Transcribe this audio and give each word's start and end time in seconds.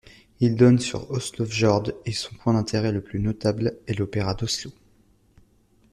Il 0.39 0.55
donne 0.55 0.79
sur 0.79 1.05
l'Oslofjord 1.13 1.91
et 2.07 2.11
son 2.11 2.33
point 2.33 2.53
d'intérêt 2.53 2.91
le 2.91 3.01
plus 3.03 3.19
notable 3.19 3.77
est 3.85 3.93
l'Opéra 3.93 4.33
d'Oslo. 4.33 4.71